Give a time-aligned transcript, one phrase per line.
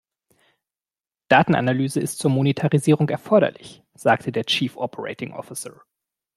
[1.27, 5.83] Datenanalyse ist zur Monetarisierung erforderlich, sagte der Chief Operating Officer.